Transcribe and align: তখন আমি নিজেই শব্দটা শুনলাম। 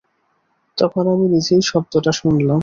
তখন 0.77 1.03
আমি 1.07 1.25
নিজেই 1.27 1.61
শব্দটা 1.61 2.11
শুনলাম। 2.11 2.59